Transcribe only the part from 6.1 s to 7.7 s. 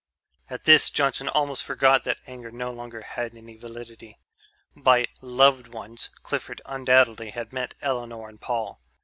Clifford undoubtedly had